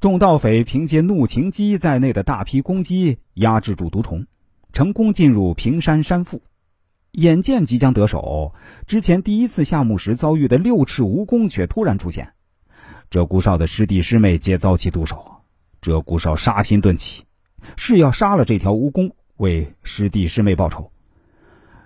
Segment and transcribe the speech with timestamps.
[0.00, 4.26] 众盗匪凭借怒禽鸡在内的大批攻击，压制住毒虫，
[4.72, 6.40] 成功进入平山山腹。
[7.12, 8.54] 眼见即将得手，
[8.86, 12.32] 之前第一次下墓时遭遇的六翅蜈蚣却突然出现。
[13.10, 15.22] 鹧鸪哨的师弟师妹皆遭其毒手，
[15.82, 17.22] 鹧鸪哨杀心顿起，
[17.76, 20.90] 是要杀了这条蜈蚣，为师弟师妹报仇。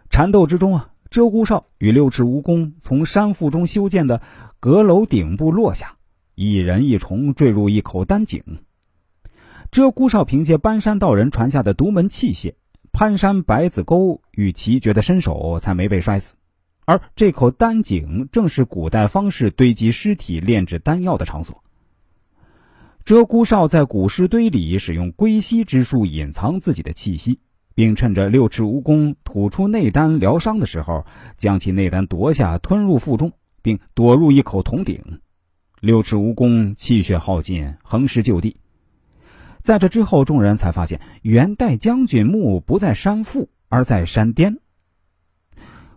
[0.09, 4.23] 缠斗之中啊，鹧鸪哨与六翅蜈蚣从山腹中修建的
[4.61, 5.97] 阁楼顶部落下，
[6.35, 8.43] 一人一虫坠入一口丹井。
[9.71, 12.55] 鹧鸪哨凭借搬山道人传下的独门器械。
[12.93, 16.37] 攀山百子沟与奇绝的身手，才没被摔死。
[16.85, 21.65] 而这口丹井正是古代方士堆积尸体、炼制丹药的场所。
[23.05, 27.41] 鹧鸪哨在古尸堆里使用归息之术隐藏自己的气息，
[27.75, 31.05] 并趁着六翅蜈蚣吐出内丹疗伤的时候，
[31.37, 35.21] 将其内丹夺下吞入腹中，并躲入一口铜鼎。
[35.85, 38.57] 六尺蜈蚣气血耗尽，横尸就地。
[39.61, 44.57] 在这之后，众人才发现元代将军墓不在山腹，而在山巅。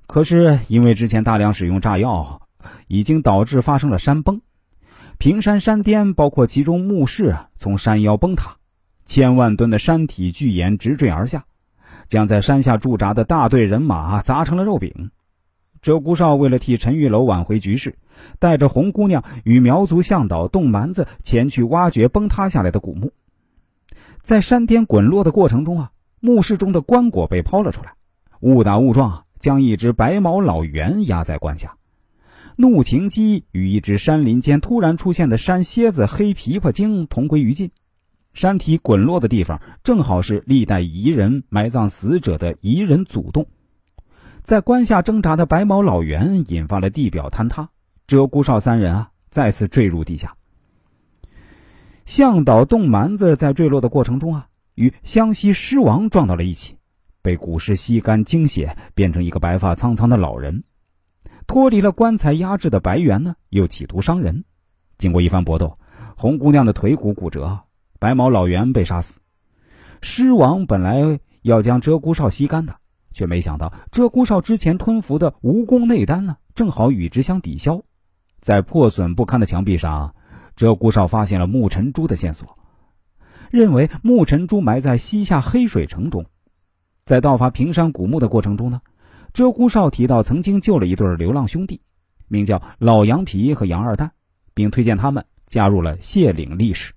[0.06, 2.42] 可是因为之前大量使用炸药，
[2.90, 4.42] 已经导致发生了山崩。
[5.18, 8.58] 平山山巅，包括其中墓室，从山腰崩塌，
[9.06, 11.46] 千万吨的山体巨岩直坠而下，
[12.10, 15.12] 将在山下驻扎的大队人马砸成了肉饼。
[15.88, 17.96] 鹧鸪哨为了替陈玉楼挽回局势，
[18.40, 23.14] 带着红姑娘与苗族向导洞蛮子前去挖掘崩塌下来的古墓。
[24.22, 27.94] 在山巅滚落的过程中啊，墓室中的棺椁被抛了出来，
[28.42, 31.78] 误打误撞将一只白毛老猿压在棺下。
[32.58, 37.72] 怒晴鸡与一只山林间突然出现的山蝎子黑琵琶精同归于尽。
[38.34, 43.48] 山体滚落的地方正好是历代彝人埋葬死者的彝人祖洞。
[44.48, 47.68] 在棺下挣扎的白毛老猿引发了地表坍塌，
[48.08, 50.38] 鹧鸪哨三人啊再次坠入地下。
[52.06, 56.78] 向导洞蛮子在坠落的过程中啊，与湘西狮王撞到了一起，
[57.22, 60.64] 被古尸吸干精血，变成一个白发苍苍的老人。
[61.46, 64.46] 脱离了棺材压制的白猿呢，又企图伤人。
[64.98, 65.78] 经过一番搏斗，
[66.16, 67.60] 红姑娘的腿骨骨折，
[68.00, 69.20] 白毛老猿被杀死。
[70.02, 72.78] 狮王本来要将鹧鸪哨吸干的，
[73.18, 77.82] 却没想到鹧鸪哨之前吞服的蜈蚣内丹呢，正好与之相抵消。
[78.40, 80.14] 在破损不堪的墙壁上。
[80.56, 82.58] 鹧鸪哨发现了木尘珠的线索，
[83.52, 86.26] 认为木尘珠埋在西夏黑水城中。
[87.06, 88.82] 在盗伐平山古墓的过程中呢，
[89.34, 91.80] 鹧鸪哨提到曾经救了一对流浪兄弟，
[92.28, 94.12] 名叫老羊皮和杨二蛋，
[94.56, 96.92] 并推荐他们加入了谢岭历史。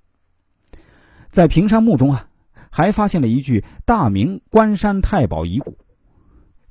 [1.29, 2.29] 在平山墓中啊，
[2.71, 5.77] 还发现了一具大明关山太保遗骨。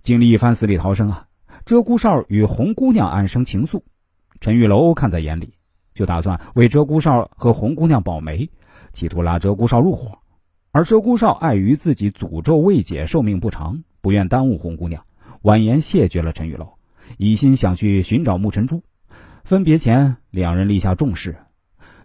[0.10, 1.24] 经历一番死里逃生啊，
[1.68, 3.80] 鹧鸪哨与红姑娘暗生情愫，
[4.40, 5.54] 陈玉楼看在眼里。
[5.94, 8.50] 就打算为鹧鸪哨和红姑娘保媒，
[8.92, 10.18] 企图拉鹧鸪哨入伙。
[10.72, 15.00] 而鹧鸪哨碍于自己诅咒未解，寿命不长，不愿耽误红姑娘，
[15.44, 16.68] 婉言谢绝了陈玉楼，
[17.20, 18.82] 一心想去寻找木尘珠。
[19.44, 21.38] 分别前，两人立下重誓：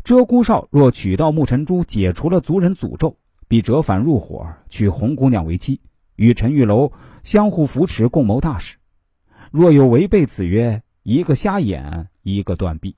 [0.05, 3.17] 鹧鸪哨若取到木尘珠，解除了族人诅咒，
[3.49, 5.81] 必折返入伙，娶红姑娘为妻，
[6.17, 6.93] 与陈玉楼
[7.25, 8.77] 相互扶持，共谋大事。
[9.51, 12.97] 若有违背子曰，一个瞎眼，一个断臂。